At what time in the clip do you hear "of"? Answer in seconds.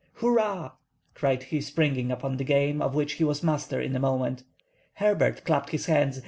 2.81-2.95